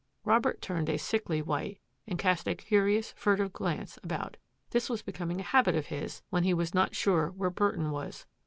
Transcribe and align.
Robert 0.25 0.63
turned 0.63 0.89
a 0.89 0.97
sickly 0.97 1.43
white 1.43 1.77
and 2.07 2.17
cast 2.17 2.47
a 2.47 2.55
curious, 2.55 3.13
furtive 3.15 3.53
glance 3.53 3.99
about. 4.01 4.35
This 4.71 4.89
was 4.89 5.03
becoming 5.03 5.39
a 5.39 5.43
habit 5.43 5.75
of 5.75 5.85
his 5.93 6.23
when 6.31 6.43
he 6.43 6.55
was 6.55 6.73
not 6.73 6.95
sure 6.95 7.27
where 7.29 7.51
Burton 7.51 7.91
was. 7.91 8.25